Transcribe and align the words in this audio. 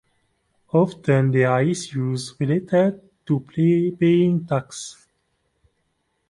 Often 0.73 1.29
there 1.29 1.51
are 1.51 1.61
issues 1.61 2.33
related 2.39 3.07
to 3.27 3.39
paying 3.41 4.47
tax. 4.47 5.05